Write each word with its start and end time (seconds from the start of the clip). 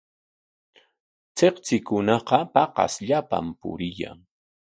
Tsiktsikunaqa 1.35 2.37
paqasllapam 2.53 3.47
puriyan. 3.59 4.19